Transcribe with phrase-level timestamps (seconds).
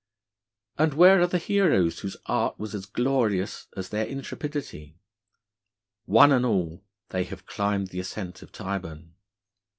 [0.79, 4.97] And where are the heroes whose art was as glorious as their intrepidity?
[6.05, 9.13] One and all they have climbed the ascent of Tyburn.